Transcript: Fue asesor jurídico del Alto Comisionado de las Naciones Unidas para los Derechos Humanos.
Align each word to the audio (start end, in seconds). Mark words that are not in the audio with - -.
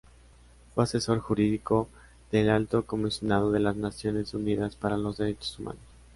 Fue 0.73 0.83
asesor 0.83 1.19
jurídico 1.19 1.87
del 2.31 2.49
Alto 2.49 2.85
Comisionado 2.87 3.51
de 3.51 3.59
las 3.59 3.75
Naciones 3.75 4.33
Unidas 4.33 4.75
para 4.75 4.97
los 4.97 5.17
Derechos 5.19 5.59
Humanos. 5.59 5.83